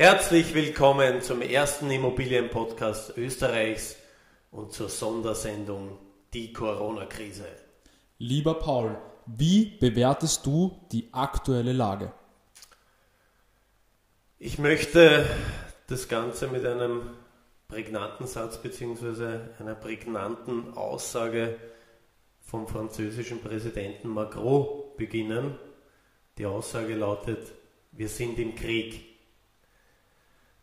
Herzlich 0.00 0.54
willkommen 0.54 1.20
zum 1.20 1.42
ersten 1.42 1.90
Immobilienpodcast 1.90 3.18
Österreichs 3.18 3.96
und 4.50 4.72
zur 4.72 4.88
Sondersendung 4.88 5.98
Die 6.32 6.54
Corona-Krise. 6.54 7.44
Lieber 8.16 8.54
Paul, 8.54 8.96
wie 9.26 9.66
bewertest 9.78 10.46
du 10.46 10.80
die 10.90 11.10
aktuelle 11.12 11.74
Lage? 11.74 12.14
Ich 14.38 14.58
möchte 14.58 15.26
das 15.88 16.08
Ganze 16.08 16.48
mit 16.48 16.64
einem 16.64 17.02
prägnanten 17.68 18.26
Satz 18.26 18.56
bzw. 18.56 19.40
einer 19.58 19.74
prägnanten 19.74 20.72
Aussage 20.78 21.58
vom 22.40 22.66
französischen 22.66 23.42
Präsidenten 23.42 24.08
Macron 24.08 24.66
beginnen. 24.96 25.58
Die 26.38 26.46
Aussage 26.46 26.94
lautet, 26.94 27.52
wir 27.92 28.08
sind 28.08 28.38
im 28.38 28.54
Krieg. 28.54 29.10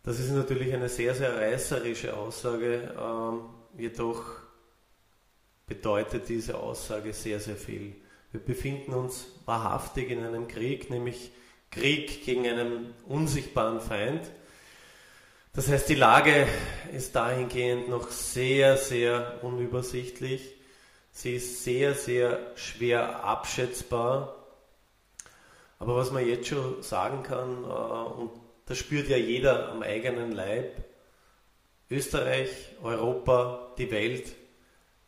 Das 0.07 0.19
ist 0.19 0.31
natürlich 0.31 0.73
eine 0.73 0.87
sehr, 0.87 1.13
sehr 1.13 1.35
reißerische 1.35 2.15
Aussage, 2.15 2.95
ähm, 2.97 3.41
jedoch 3.77 4.23
bedeutet 5.65 6.29
diese 6.29 6.57
Aussage 6.57 7.11
sehr, 7.11 7.41
sehr 7.41 7.57
viel. 7.57 7.93
Wir 8.31 8.39
befinden 8.39 8.93
uns 8.93 9.25
wahrhaftig 9.43 10.09
in 10.09 10.23
einem 10.23 10.47
Krieg, 10.47 10.89
nämlich 10.89 11.31
Krieg 11.71 12.23
gegen 12.23 12.47
einen 12.47 12.93
unsichtbaren 13.05 13.81
Feind. 13.81 14.21
Das 15.51 15.67
heißt, 15.67 15.89
die 15.89 15.95
Lage 15.95 16.47
ist 16.93 17.13
dahingehend 17.13 17.89
noch 17.89 18.09
sehr, 18.09 18.77
sehr 18.77 19.39
unübersichtlich. 19.41 20.55
Sie 21.11 21.35
ist 21.35 21.65
sehr, 21.65 21.95
sehr 21.95 22.53
schwer 22.55 23.25
abschätzbar. 23.25 24.37
Aber 25.79 25.97
was 25.97 26.11
man 26.13 26.25
jetzt 26.25 26.47
schon 26.47 26.81
sagen 26.81 27.23
kann, 27.23 27.65
äh, 27.65 28.21
und 28.21 28.46
das 28.67 28.77
spürt 28.77 29.07
ja 29.07 29.17
jeder 29.17 29.69
am 29.69 29.81
eigenen 29.81 30.31
Leib. 30.33 30.83
Österreich, 31.89 32.49
Europa, 32.83 33.73
die 33.77 33.89
Welt 33.91 34.33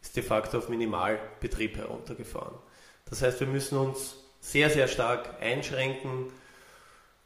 ist 0.01 0.15
de 0.15 0.23
facto 0.23 0.57
auf 0.57 0.69
Minimalbetrieb 0.69 1.77
heruntergefahren. 1.77 2.55
Das 3.09 3.21
heißt, 3.21 3.41
wir 3.41 3.47
müssen 3.47 3.77
uns 3.77 4.15
sehr, 4.39 4.69
sehr 4.69 4.87
stark 4.87 5.41
einschränken. 5.41 6.31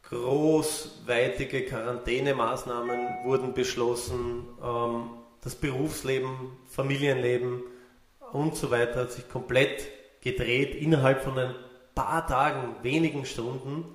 Großweitige 0.02 1.66
Quarantänemaßnahmen 1.66 3.24
wurden 3.24 3.54
beschlossen. 3.54 4.46
Ähm, 4.62 5.10
das 5.40 5.54
Berufsleben, 5.54 6.56
Familienleben 6.68 7.62
und 8.32 8.56
so 8.56 8.70
weiter 8.70 9.00
hat 9.00 9.12
sich 9.12 9.28
komplett 9.28 9.86
gedreht 10.20 10.74
innerhalb 10.74 11.22
von 11.22 11.38
ein 11.38 11.54
paar 11.94 12.26
Tagen, 12.26 12.74
wenigen 12.82 13.24
Stunden 13.24 13.93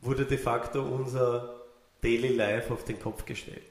wurde 0.00 0.24
de 0.24 0.38
facto 0.38 0.82
unser 0.82 1.60
Daily 2.02 2.28
Life 2.28 2.72
auf 2.72 2.84
den 2.84 3.00
Kopf 3.00 3.24
gestellt. 3.24 3.62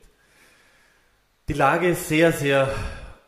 Die 1.48 1.54
Lage 1.54 1.90
ist 1.90 2.08
sehr, 2.08 2.32
sehr 2.32 2.74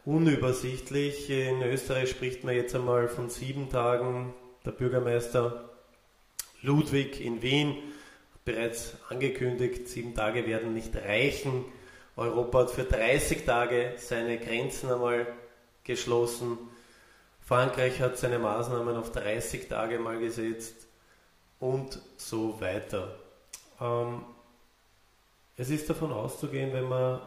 unübersichtlich. 0.05 1.29
In 1.29 1.61
Österreich 1.61 2.09
spricht 2.09 2.43
man 2.43 2.55
jetzt 2.55 2.75
einmal 2.75 3.07
von 3.07 3.29
sieben 3.29 3.69
Tagen. 3.69 4.33
Der 4.65 4.71
Bürgermeister 4.71 5.69
Ludwig 6.61 7.21
in 7.21 7.41
Wien 7.41 7.75
hat 8.33 8.43
bereits 8.43 8.97
angekündigt, 9.09 9.87
sieben 9.87 10.15
Tage 10.15 10.47
werden 10.47 10.73
nicht 10.73 10.95
reichen. 10.95 11.65
Europa 12.15 12.61
hat 12.61 12.71
für 12.71 12.83
30 12.83 13.45
Tage 13.45 13.93
seine 13.97 14.39
Grenzen 14.39 14.91
einmal 14.91 15.27
geschlossen. 15.83 16.57
Frankreich 17.39 18.01
hat 18.01 18.17
seine 18.17 18.39
Maßnahmen 18.39 18.97
auf 18.97 19.11
30 19.11 19.67
Tage 19.69 19.99
mal 19.99 20.19
gesetzt 20.19 20.86
und 21.59 21.99
so 22.17 22.59
weiter. 22.61 23.15
Ähm, 23.79 24.23
es 25.55 25.69
ist 25.69 25.89
davon 25.89 26.11
auszugehen, 26.11 26.73
wenn 26.73 26.87
man 26.87 27.19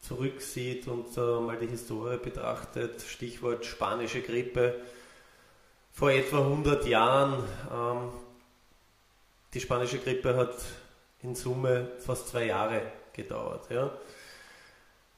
zurücksieht 0.00 0.86
und 0.86 1.16
äh, 1.16 1.40
mal 1.40 1.56
die 1.56 1.66
Historie 1.66 2.18
betrachtet, 2.18 3.00
Stichwort 3.02 3.64
spanische 3.64 4.20
Grippe, 4.20 4.82
vor 5.90 6.10
etwa 6.10 6.38
100 6.38 6.86
Jahren, 6.86 7.42
ähm, 7.72 8.12
die 9.54 9.60
spanische 9.60 9.98
Grippe 9.98 10.36
hat 10.36 10.56
in 11.22 11.34
Summe 11.34 11.92
fast 12.00 12.28
zwei 12.28 12.46
Jahre 12.46 12.82
gedauert. 13.12 13.70
Ja. 13.70 13.90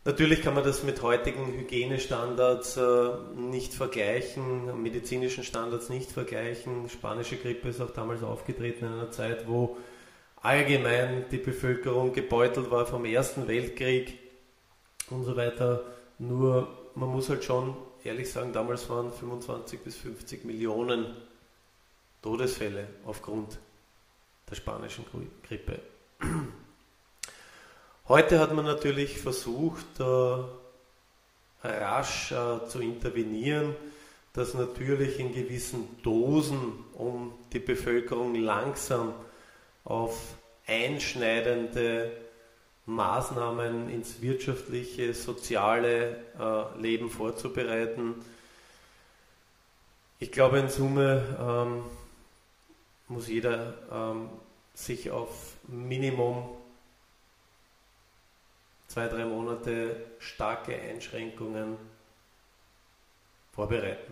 Natürlich 0.07 0.41
kann 0.41 0.55
man 0.55 0.63
das 0.63 0.85
mit 0.85 1.03
heutigen 1.03 1.49
Hygienestandards 1.49 2.77
äh, 2.77 3.09
nicht 3.35 3.75
vergleichen, 3.75 4.81
medizinischen 4.81 5.43
Standards 5.43 5.89
nicht 5.89 6.13
vergleichen. 6.13 6.89
Spanische 6.89 7.37
Grippe 7.37 7.71
ist 7.71 7.81
auch 7.81 7.91
damals 7.91 8.23
aufgetreten 8.23 8.85
in 8.85 8.93
einer 8.93 9.11
Zeit, 9.11 9.49
wo 9.49 9.79
allgemein 10.37 11.25
die 11.33 11.39
Bevölkerung 11.39 12.13
gebeutelt 12.13 12.71
war 12.71 12.87
vom 12.87 13.05
Ersten 13.05 13.49
Weltkrieg 13.49 14.17
und 15.11 15.25
so 15.25 15.37
weiter. 15.37 15.83
Nur 16.21 16.69
man 16.95 17.09
muss 17.09 17.29
halt 17.29 17.43
schon 17.43 17.77
ehrlich 18.05 18.31
sagen, 18.31 18.53
damals 18.53 18.89
waren 18.89 19.11
25 19.13 19.81
bis 19.81 19.97
50 19.97 20.45
Millionen 20.45 21.17
Todesfälle 22.23 22.87
aufgrund 23.05 23.59
der 24.49 24.55
spanischen 24.55 25.05
Grippe. 25.43 25.81
Heute 28.09 28.39
hat 28.39 28.55
man 28.55 28.65
natürlich 28.65 29.19
versucht, 29.19 29.99
äh, 29.99 31.65
rasch 31.65 32.31
äh, 32.31 32.65
zu 32.69 32.79
intervenieren, 32.79 33.75
dass 34.33 34.55
natürlich 34.55 35.19
in 35.19 35.35
gewissen 35.35 35.89
Dosen, 36.05 36.85
um 36.95 37.35
die 37.53 37.59
Bevölkerung 37.59 38.37
langsam 38.37 39.13
auf 39.83 40.21
einschneidende 40.69 42.13
Maßnahmen 42.85 43.91
ins 43.91 44.23
wirtschaftliche, 44.23 45.13
soziale 45.13 46.17
äh, 46.39 46.81
Leben 46.81 47.11
vorzubereiten. 47.11 48.15
Ich 50.21 50.31
glaube, 50.31 50.61
in 50.61 50.69
Summe 50.69 51.25
ähm, 51.41 51.83
muss 53.09 53.27
jeder 53.27 53.75
ähm, 53.91 54.29
sich 54.75 55.11
auf 55.11 55.55
Minimum 55.67 56.47
zwei, 58.97 59.09
drei 59.09 59.27
Monate 59.27 59.95
starke 60.19 60.75
Einschränkungen 60.75 61.77
vorbereiten. 63.53 64.11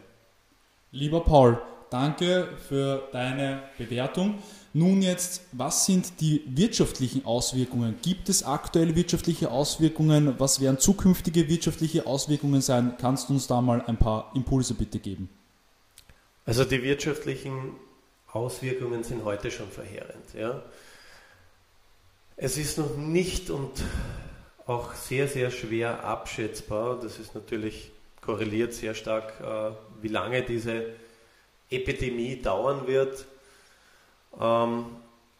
Lieber 0.92 1.20
Paul, 1.20 1.58
danke 1.88 2.50
für 2.68 3.08
deine 3.10 3.62
Bewertung. 3.78 4.42
Nun 4.74 5.00
jetzt, 5.00 5.40
was 5.52 5.86
sind 5.86 6.20
die 6.20 6.42
wirtschaftlichen 6.48 7.24
Auswirkungen? 7.24 7.96
Gibt 8.02 8.28
es 8.28 8.42
aktuelle 8.42 8.94
wirtschaftliche 8.94 9.50
Auswirkungen? 9.50 10.38
Was 10.38 10.60
werden 10.60 10.78
zukünftige 10.78 11.48
wirtschaftliche 11.48 12.06
Auswirkungen 12.06 12.60
sein? 12.60 12.98
Kannst 13.00 13.30
du 13.30 13.32
uns 13.32 13.46
da 13.46 13.62
mal 13.62 13.82
ein 13.86 13.96
paar 13.96 14.32
Impulse 14.34 14.74
bitte 14.74 14.98
geben? 14.98 15.30
Also 16.44 16.62
die 16.66 16.82
wirtschaftlichen 16.82 17.72
Auswirkungen 18.30 19.02
sind 19.02 19.24
heute 19.24 19.50
schon 19.50 19.70
verheerend. 19.70 20.34
Ja. 20.38 20.62
Es 22.36 22.58
ist 22.58 22.76
noch 22.76 22.98
nicht 22.98 23.48
und 23.48 23.82
auch 24.66 24.94
sehr, 24.94 25.28
sehr 25.28 25.50
schwer 25.50 26.04
abschätzbar. 26.04 26.98
Das 27.00 27.18
ist 27.18 27.34
natürlich 27.34 27.90
korreliert 28.20 28.72
sehr 28.72 28.94
stark, 28.94 29.34
äh, 29.40 29.72
wie 30.02 30.08
lange 30.08 30.42
diese 30.42 30.86
Epidemie 31.70 32.40
dauern 32.40 32.86
wird, 32.86 33.26
ähm, 34.40 34.86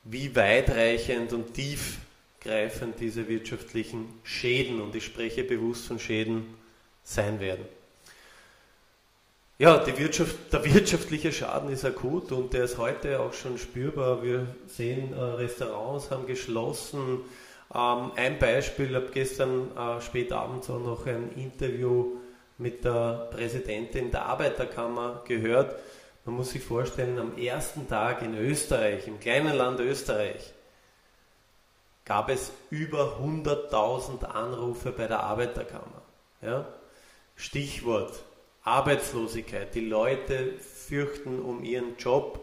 wie 0.05 0.35
weitreichend 0.37 1.33
und 1.33 1.55
tiefgreifend 1.55 3.01
diese 3.01 3.27
wirtschaftlichen 3.29 4.09
Schäden, 4.23 4.81
und 4.81 4.95
ich 4.95 5.05
spreche 5.05 5.45
bewusst 5.45 5.87
von 5.87 5.99
Schäden, 5.99 6.55
sein 7.03 7.41
werden. 7.41 7.65
Ja, 9.57 9.87
Wirtschaft, 9.87 10.53
der 10.53 10.65
wirtschaftliche 10.65 11.33
Schaden 11.33 11.71
ist 11.71 11.85
akut 11.85 12.33
und 12.33 12.53
der 12.53 12.65
ist 12.65 12.77
heute 12.77 13.21
auch 13.21 13.33
schon 13.33 13.57
spürbar. 13.57 14.23
Wir 14.23 14.47
sehen, 14.67 15.13
äh, 15.13 15.21
Restaurants 15.21 16.11
haben 16.11 16.27
geschlossen, 16.27 17.21
ähm, 17.75 18.13
ein 18.17 18.39
Beispiel, 18.39 18.91
ich 18.91 18.95
habe 18.95 19.11
gestern 19.13 19.77
äh, 19.77 20.01
spät 20.01 20.33
abends 20.33 20.71
auch 20.71 20.81
noch 20.81 21.07
ein 21.07 21.33
Interview 21.33 22.17
mit 22.59 22.85
der 22.85 23.29
Präsidentin 23.31 24.11
der 24.11 24.27
Arbeiterkammer 24.27 25.23
gehört. 25.27 25.77
Man 26.25 26.37
muss 26.37 26.51
sich 26.51 26.63
vorstellen, 26.63 27.19
am 27.19 27.37
ersten 27.37 27.89
Tag 27.89 28.23
in 28.23 28.37
Österreich, 28.37 29.07
im 29.07 29.21
kleinen 29.21 29.55
Land 29.55 29.81
Österreich, 29.81 30.55
gab 32.05 32.29
es 32.29 32.53
über 32.71 33.19
100.000 33.21 34.25
Anrufe 34.25 34.93
bei 34.93 35.07
der 35.07 35.21
Arbeiterkammer. 35.21 36.03
Ja? 36.43 36.67
Stichwort 37.37 38.23
Arbeitslosigkeit. 38.63 39.75
Die 39.75 39.87
Leute 39.87 40.55
fürchten 40.59 41.41
um 41.41 41.65
ihren 41.65 41.97
Job. 41.99 42.41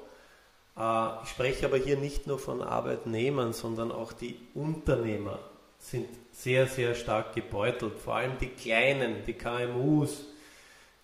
Äh, 0.78 1.24
ich 1.24 1.30
spreche 1.30 1.66
aber 1.66 1.78
hier 1.78 1.98
nicht 1.98 2.28
nur 2.28 2.40
von 2.40 2.62
Arbeitnehmern, 2.62 3.54
sondern 3.54 3.92
auch 3.92 4.14
die 4.14 4.38
Unternehmer 4.54 5.40
sind 5.80 6.08
sehr, 6.32 6.68
sehr 6.68 6.96
stark 6.96 7.34
gebeutelt. 7.34 8.00
Vor 8.00 8.16
allem 8.16 8.38
die 8.40 8.50
Kleinen, 8.50 9.24
die 9.26 9.34
KMUs, 9.34 10.26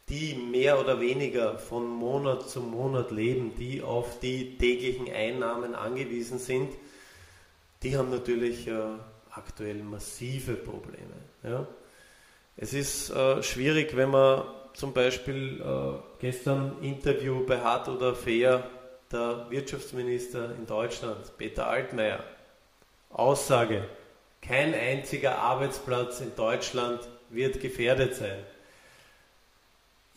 die 0.09 0.35
mehr 0.35 0.79
oder 0.79 1.01
weniger 1.01 1.57
von 1.57 1.87
Monat 1.87 2.49
zu 2.49 2.61
Monat 2.61 3.11
leben, 3.11 3.53
die 3.57 3.81
auf 3.81 4.19
die 4.19 4.57
täglichen 4.57 5.11
Einnahmen 5.11 5.75
angewiesen 5.75 6.39
sind, 6.39 6.69
die 7.83 7.97
haben 7.97 8.09
natürlich 8.09 8.67
äh, 8.67 8.79
aktuell 9.31 9.83
massive 9.83 10.53
Probleme. 10.53 11.67
Es 12.55 12.73
ist 12.73 13.09
äh, 13.09 13.43
schwierig, 13.43 13.95
wenn 13.95 14.11
man 14.11 14.43
zum 14.73 14.93
Beispiel 14.93 15.63
gestern 16.19 16.83
Interview 16.83 17.43
bei 17.47 17.59
Hart 17.59 17.89
oder 17.89 18.13
Fair 18.13 18.63
der 19.11 19.47
Wirtschaftsminister 19.49 20.55
in 20.55 20.65
Deutschland, 20.65 21.37
Peter 21.37 21.67
Altmaier, 21.67 22.23
Aussage, 23.09 23.87
kein 24.41 24.73
einziger 24.73 25.39
Arbeitsplatz 25.39 26.21
in 26.21 26.35
Deutschland 26.35 27.01
wird 27.29 27.59
gefährdet 27.59 28.15
sein. 28.15 28.39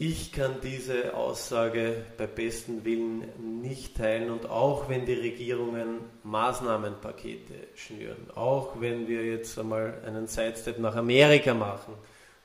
Ich 0.02 0.32
kann 0.32 0.62
diese 0.62 1.14
Aussage 1.14 2.06
bei 2.16 2.26
bestem 2.26 2.87
Willen 2.87 3.60
nicht 3.60 3.98
teilen 3.98 4.31
und 4.31 4.48
auch 4.48 4.88
wenn 4.88 5.04
die 5.04 5.12
Regierungen 5.12 5.98
Maßnahmenpakete 6.22 7.54
schnüren, 7.75 8.31
auch 8.34 8.81
wenn 8.81 9.08
wir 9.08 9.26
jetzt 9.26 9.58
einmal 9.58 10.00
einen 10.06 10.26
Sidestep 10.26 10.78
nach 10.78 10.96
Amerika 10.96 11.52
machen 11.52 11.92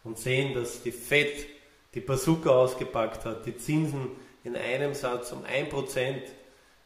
und 0.04 0.18
sehen, 0.18 0.54
dass 0.54 0.84
die 0.84 0.92
FED 0.92 1.48
die 1.94 2.02
Bazooka 2.02 2.50
ausgepackt 2.50 3.24
hat, 3.24 3.46
die 3.46 3.56
Zinsen 3.56 4.12
in 4.46 4.56
einem 4.56 4.94
Satz 4.94 5.32
um 5.32 5.44
1% 5.44 6.22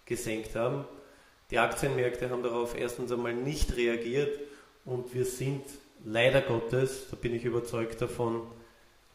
gesenkt 0.06 0.56
haben, 0.56 0.86
die 1.52 1.60
Aktienmärkte 1.60 2.30
haben 2.30 2.42
darauf 2.42 2.76
erstens 2.76 3.12
einmal 3.12 3.34
nicht 3.34 3.76
reagiert 3.76 4.40
und 4.86 5.14
wir 5.14 5.26
sind 5.26 5.64
leider 6.04 6.42
Gottes, 6.42 7.08
da 7.12 7.18
bin 7.18 7.36
ich 7.36 7.44
überzeugt 7.44 8.02
davon, 8.02 8.48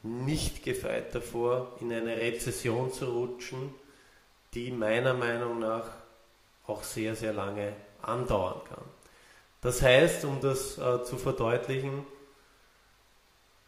nicht 0.02 0.62
gefeit 0.62 1.14
davor, 1.14 1.76
in 1.80 1.92
eine 1.92 2.16
Rezession 2.18 2.92
zu 2.92 3.06
rutschen, 3.06 3.74
die 4.52 4.70
meiner 4.70 5.14
Meinung 5.14 5.58
nach 5.58 5.90
auch 6.66 6.82
sehr, 6.82 7.14
sehr 7.16 7.32
lange 7.32 7.72
andauern 8.02 8.60
kann. 8.68 8.84
Das 9.62 9.80
heißt, 9.80 10.26
um 10.26 10.40
das 10.42 10.76
äh, 10.76 11.02
zu 11.04 11.16
verdeutlichen, 11.16 12.06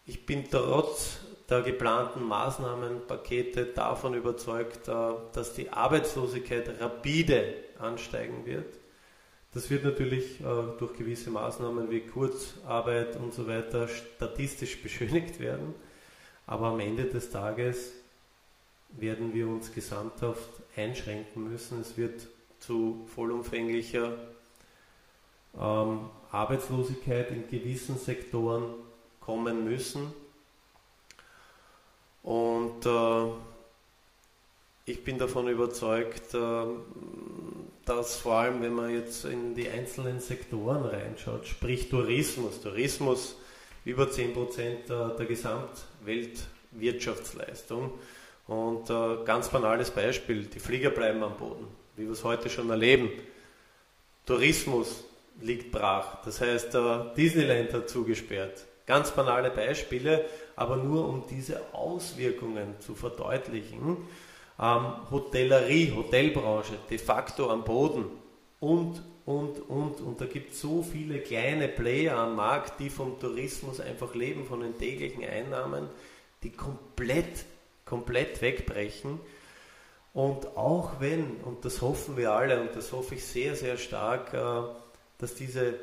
ich 0.05 0.26
bin 0.26 0.44
trotz 0.50 1.19
der 1.48 1.62
geplanten 1.62 2.25
Maßnahmenpakete 2.25 3.66
davon 3.66 4.14
überzeugt, 4.14 4.88
äh, 4.88 4.93
dass 5.32 5.54
die 5.54 5.70
Arbeitslosigkeit 5.70 6.81
rapide 6.81 7.54
ansteigen 7.78 8.44
wird. 8.46 8.78
Das 9.54 9.70
wird 9.70 9.84
natürlich 9.84 10.40
äh, 10.40 10.44
durch 10.78 10.94
gewisse 10.94 11.31
Maßnahmen 11.31 11.90
wie 11.90 12.00
Kurzarbeit 12.00 13.16
und 13.16 13.32
so 13.32 13.46
weiter 13.46 13.88
statistisch 13.88 14.82
beschönigt 14.82 15.40
werden. 15.40 15.75
Aber 16.46 16.66
am 16.66 16.81
Ende 16.81 17.04
des 17.04 17.31
Tages 17.31 17.92
werden 18.90 19.34
wir 19.34 19.49
uns 19.49 19.72
gesamthaft 19.72 20.49
einschränken 20.76 21.50
müssen. 21.50 21.81
Es 21.81 21.96
wird 21.96 22.26
zu 22.58 23.06
vollumfänglicher 23.14 24.16
ähm, 25.58 26.10
Arbeitslosigkeit 26.31 27.31
in 27.31 27.49
gewissen 27.49 27.99
Sektoren 27.99 28.75
kommen 29.20 29.64
müssen. 29.64 30.12
Und 32.26 32.84
äh, 32.84 33.31
ich 34.84 35.02
bin 35.05 35.17
davon 35.17 35.49
überzeugt, 35.49 36.34
äh, 36.34 36.64
dass 37.84 38.17
vor 38.17 38.34
allem, 38.34 38.61
wenn 38.62 38.75
man 38.75 38.90
jetzt 38.90 39.25
in 39.25 39.55
die 39.55 39.69
einzelnen 39.69 40.19
Sektoren 40.19 40.84
reinschaut, 40.84 41.46
sprich 41.46 41.88
Tourismus, 41.88 42.61
Tourismus 42.61 43.37
über 43.84 44.06
10% 44.06 45.17
der 45.17 45.26
Gesamtweltwirtschaftsleistung. 45.26 47.93
Und 48.49 48.90
äh, 48.90 49.25
ganz 49.25 49.49
banales 49.49 49.93
Beispiel, 49.93 50.46
die 50.46 50.58
Flieger 50.58 50.90
bleiben 50.90 51.23
am 51.23 51.37
Boden, 51.37 51.69
wie 51.94 52.06
wir 52.06 52.12
es 52.12 52.25
heute 52.25 52.50
schon 52.50 52.70
erleben. 52.70 53.08
Tourismus 54.25 55.05
liegt 55.40 55.70
brach, 55.70 56.25
das 56.25 56.40
heißt, 56.40 56.75
äh, 56.75 57.14
Disneyland 57.17 57.73
hat 57.73 57.88
zugesperrt. 57.88 58.64
Ganz 58.84 59.12
banale 59.12 59.50
Beispiele, 59.50 60.25
aber 60.56 60.76
nur 60.76 61.08
um 61.08 61.25
diese 61.31 61.73
Auswirkungen 61.73 62.75
zu 62.81 62.94
verdeutlichen. 62.94 63.99
Ähm, 64.58 65.11
Hotellerie, 65.11 65.93
Hotelbranche 65.94 66.73
de 66.91 66.99
facto 66.99 67.50
am 67.50 67.62
Boden 67.64 68.06
und 68.58 69.03
und, 69.26 69.58
und. 69.69 70.00
Und 70.00 70.20
da 70.20 70.25
gibt 70.25 70.53
es 70.53 70.61
so 70.61 70.82
viele 70.82 71.19
kleine 71.19 71.69
Player 71.69 72.17
am 72.17 72.37
Markt, 72.37 72.81
die 72.81 72.88
vom 72.88 73.19
Tourismus 73.19 73.81
einfach 73.81 74.14
leben, 74.14 74.47
von 74.47 74.61
den 74.61 74.79
täglichen 74.79 75.25
Einnahmen, 75.25 75.88
die 76.43 76.53
komplett, 76.53 77.44
komplett 77.85 78.41
wegbrechen. 78.41 79.20
Und 80.14 80.56
auch 80.56 81.00
wenn, 81.00 81.38
und 81.43 81.64
das 81.64 81.82
hoffen 81.82 82.17
wir 82.17 82.32
alle, 82.32 82.61
und 82.61 82.75
das 82.75 82.93
hoffe 82.93 83.17
ich 83.17 83.25
sehr, 83.25 83.56
sehr 83.56 83.76
stark, 83.76 84.32
äh, 84.32 84.62
dass 85.19 85.35
diese 85.35 85.75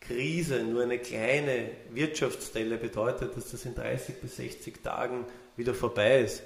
Krise 0.00 0.62
nur 0.64 0.82
eine 0.82 0.98
kleine 0.98 1.70
Wirtschaftsstelle 1.90 2.78
bedeutet, 2.78 3.36
dass 3.36 3.50
das 3.50 3.64
in 3.64 3.74
30 3.74 4.20
bis 4.20 4.36
60 4.36 4.82
Tagen 4.82 5.26
wieder 5.56 5.74
vorbei 5.74 6.20
ist. 6.20 6.42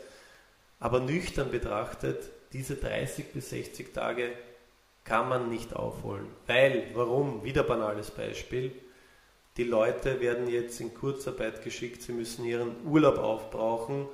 Aber 0.81 1.01
nüchtern 1.01 1.51
betrachtet, 1.51 2.31
diese 2.53 2.77
30 2.77 3.33
bis 3.33 3.51
60 3.51 3.95
Tage 3.95 4.33
kann 5.05 5.29
man 5.29 5.51
nicht 5.51 5.75
aufholen. 5.75 6.27
Weil, 6.47 6.89
warum? 6.95 7.45
Wieder 7.45 7.63
banales 7.63 8.11
Beispiel. 8.11 8.73
Die 9.57 9.65
Leute 9.65 10.21
werden 10.21 10.49
jetzt 10.49 10.81
in 10.81 10.95
Kurzarbeit 10.95 11.63
geschickt, 11.63 12.03
sie 12.03 12.13
müssen 12.13 12.45
ihren 12.45 12.85
Urlaub 12.85 13.19
aufbrauchen. 13.19 14.09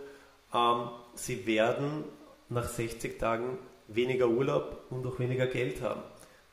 Ähm, 0.53 0.91
sie 1.15 1.47
werden 1.47 2.05
nach 2.49 2.69
60 2.69 3.19
Tagen 3.19 3.59
weniger 3.89 4.29
Urlaub 4.29 4.85
und 4.91 5.07
auch 5.07 5.19
weniger 5.19 5.47
Geld 5.47 5.81
haben. 5.81 6.03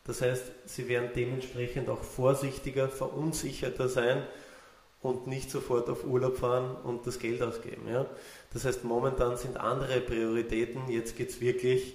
Das 0.07 0.21
heißt, 0.21 0.43
sie 0.65 0.87
werden 0.87 1.09
dementsprechend 1.15 1.89
auch 1.89 2.01
vorsichtiger, 2.01 2.87
verunsicherter 2.87 3.89
sein 3.89 4.23
und 5.01 5.27
nicht 5.27 5.51
sofort 5.51 5.89
auf 5.89 6.05
Urlaub 6.05 6.37
fahren 6.37 6.75
und 6.83 7.05
das 7.05 7.19
Geld 7.19 7.41
ausgeben. 7.41 7.87
Ja? 7.87 8.05
Das 8.53 8.65
heißt, 8.65 8.85
momentan 8.85 9.37
sind 9.37 9.57
andere 9.57 9.99
Prioritäten. 9.99 10.89
Jetzt 10.89 11.17
geht 11.17 11.29
es 11.29 11.41
wirklich 11.41 11.93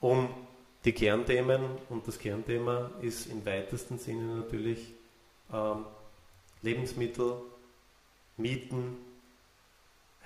um 0.00 0.28
die 0.84 0.92
Kernthemen 0.92 1.62
und 1.88 2.06
das 2.06 2.18
Kernthema 2.18 2.90
ist 3.00 3.26
im 3.30 3.46
weitesten 3.46 3.98
Sinne 3.98 4.36
natürlich 4.36 4.92
ähm, 5.52 5.86
Lebensmittel, 6.60 7.36
Mieten, 8.36 8.96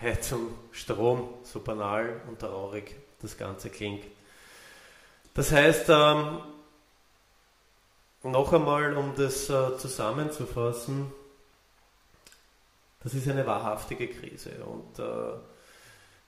Heizung, 0.00 0.48
Strom, 0.72 1.28
so 1.42 1.60
banal 1.60 2.22
und 2.26 2.40
traurig 2.40 2.96
das 3.20 3.36
Ganze 3.36 3.68
klingt. 3.68 4.04
Das 5.34 5.52
heißt, 5.52 5.86
ähm, 5.90 6.38
noch 8.22 8.52
einmal, 8.52 8.96
um 8.96 9.14
das 9.16 9.48
äh, 9.48 9.76
zusammenzufassen, 9.78 11.12
das 13.02 13.14
ist 13.14 13.28
eine 13.28 13.46
wahrhaftige 13.46 14.08
Krise 14.08 14.50
und 14.64 14.98
äh, 14.98 15.38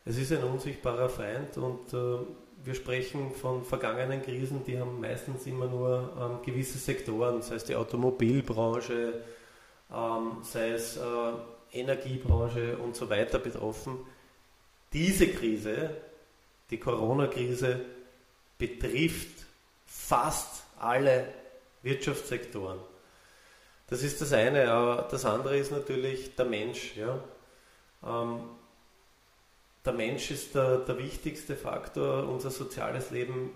es 0.04 0.16
ist 0.16 0.32
ein 0.32 0.44
unsichtbarer 0.44 1.08
Feind 1.08 1.56
und 1.58 1.92
äh, 1.92 2.18
wir 2.64 2.74
sprechen 2.74 3.32
von 3.32 3.64
vergangenen 3.64 4.22
Krisen, 4.22 4.64
die 4.64 4.78
haben 4.78 5.00
meistens 5.00 5.46
immer 5.46 5.66
nur 5.66 6.12
ähm, 6.18 6.38
gewisse 6.44 6.78
Sektoren, 6.78 7.42
sei 7.42 7.56
es 7.56 7.64
die 7.64 7.74
Automobilbranche, 7.74 9.14
ähm, 9.92 10.38
sei 10.42 10.70
es 10.70 10.96
äh, 10.96 11.00
Energiebranche 11.72 12.76
und 12.78 12.96
so 12.96 13.08
weiter 13.08 13.38
betroffen. 13.38 13.98
Diese 14.92 15.28
Krise, 15.28 15.90
die 16.70 16.78
Corona-Krise, 16.78 17.80
betrifft 18.58 19.46
fast 19.86 20.64
alle 20.78 21.28
Wirtschaftssektoren. 21.82 22.78
Das 23.88 24.02
ist 24.02 24.20
das 24.20 24.32
eine, 24.32 24.70
aber 24.70 25.08
das 25.10 25.24
andere 25.24 25.56
ist 25.56 25.72
natürlich 25.72 26.36
der 26.36 26.44
Mensch. 26.44 26.96
Ja? 26.96 27.18
Ähm, 28.04 28.40
der 29.84 29.92
Mensch 29.92 30.30
ist 30.30 30.54
der, 30.54 30.78
der 30.78 30.98
wichtigste 30.98 31.56
Faktor. 31.56 32.28
Unser 32.28 32.50
soziales 32.50 33.10
Leben 33.10 33.50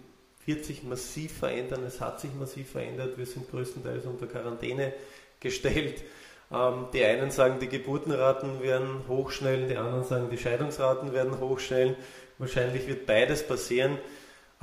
wird 0.47 0.65
sich 0.65 0.83
massiv 0.83 1.39
verändern. 1.39 1.85
Es 1.85 2.01
hat 2.01 2.21
sich 2.21 2.35
massiv 2.35 2.73
verändert. 2.73 3.17
Wir 3.17 3.27
sind 3.27 3.51
größtenteils 3.51 4.07
unter 4.07 4.27
Quarantäne 4.27 4.93
gestellt. 5.41 6.03
Ähm, 6.51 6.87
die 6.93 7.05
einen 7.05 7.31
sagen, 7.31 7.61
die 7.61 7.69
Geburtenraten 7.69 8.63
werden 8.63 9.07
hochschnellen, 9.09 9.69
die 9.69 9.77
anderen 9.77 10.05
sagen, 10.05 10.31
die 10.31 10.39
Scheidungsraten 10.39 11.13
werden 11.13 11.39
hochschnellen. 11.41 11.97
Wahrscheinlich 12.39 12.87
wird 12.87 13.07
beides 13.07 13.47
passieren. 13.47 13.99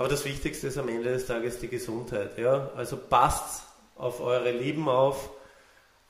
Aber 0.02 0.10
das 0.10 0.26
Wichtigste 0.26 0.66
ist 0.66 0.80
am 0.80 0.90
Ende 0.90 1.12
des 1.12 1.28
Tages 1.28 1.60
die 1.60 1.68
Gesundheit. 1.68 2.36
Ja? 2.40 2.72
Also 2.76 2.98
passt 2.98 3.68
auf 3.96 4.20
eure 4.20 4.50
Lieben 4.50 4.90
auf, 4.90 5.30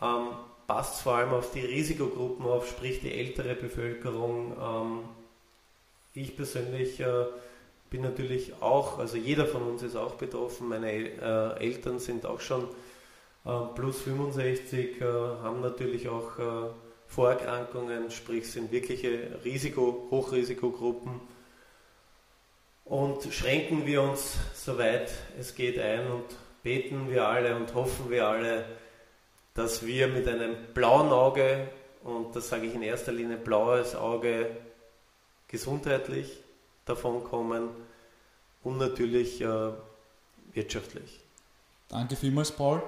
ähm, 0.01 0.27
passt 0.65 1.01
vor 1.01 1.15
allem 1.15 1.33
auf 1.33 1.51
die 1.51 1.59
Risikogruppen 1.59 2.45
auf, 2.45 2.69
sprich 2.69 3.01
die 3.01 3.11
ältere 3.11 3.53
Bevölkerung. 3.53 4.55
Ähm, 4.57 4.99
ich 6.13 6.37
persönlich 6.37 7.01
äh, 7.01 7.25
bin 7.89 8.03
natürlich 8.03 8.53
auch, 8.61 8.97
also 8.97 9.17
jeder 9.17 9.45
von 9.45 9.63
uns 9.63 9.83
ist 9.83 9.97
auch 9.97 10.15
betroffen. 10.15 10.69
Meine 10.69 10.89
äh, 10.89 11.59
Eltern 11.59 11.99
sind 11.99 12.25
auch 12.25 12.39
schon 12.39 12.69
äh, 13.43 13.49
plus 13.75 13.99
65, 14.03 15.01
äh, 15.01 15.03
haben 15.03 15.59
natürlich 15.59 16.07
auch 16.07 16.39
äh, 16.39 16.69
Vorerkrankungen, 17.07 18.09
sprich 18.09 18.49
sind 18.49 18.71
wirkliche 18.71 19.37
Risiko, 19.43 20.07
Hochrisikogruppen. 20.11 21.40
Und 22.85 23.23
schränken 23.33 23.85
wir 23.85 24.01
uns 24.01 24.37
soweit 24.53 25.11
es 25.39 25.55
geht 25.55 25.79
ein 25.79 26.07
und 26.11 26.25
beten 26.63 27.09
wir 27.09 27.27
alle 27.27 27.55
und 27.55 27.73
hoffen 27.73 28.09
wir 28.09 28.27
alle, 28.27 28.65
dass 29.53 29.85
wir 29.85 30.07
mit 30.07 30.27
einem 30.27 30.55
blauen 30.73 31.09
Auge, 31.09 31.67
und 32.03 32.35
das 32.35 32.49
sage 32.49 32.67
ich 32.67 32.75
in 32.75 32.81
erster 32.81 33.11
Linie 33.11 33.37
blaues 33.37 33.95
Auge, 33.95 34.55
gesundheitlich 35.47 36.37
davon 36.85 37.23
kommen 37.23 37.69
und 38.63 38.77
natürlich 38.77 39.41
äh, 39.41 39.71
wirtschaftlich. 40.53 41.19
Danke 41.89 42.15
vielmals, 42.15 42.51
Paul. 42.51 42.81